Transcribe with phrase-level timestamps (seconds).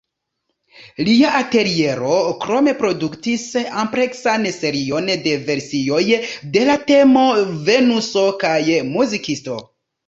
[1.09, 2.15] Lia ateliero
[2.45, 3.45] krome produktis
[3.83, 6.03] ampleksan serion de versioj
[6.57, 7.29] de la temo
[7.71, 8.61] Venuso kaj
[8.95, 9.63] muzikisto.